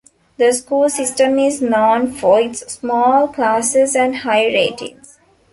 [0.37, 5.19] The school system is known for its small classes and high ratings.